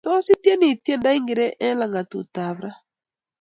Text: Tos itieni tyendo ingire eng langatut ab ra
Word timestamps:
Tos 0.05 0.25
itieni 0.33 0.69
tyendo 0.85 1.09
ingire 1.17 1.47
eng 1.65 1.77
langatut 1.79 2.35
ab 2.45 2.57
ra 2.63 2.71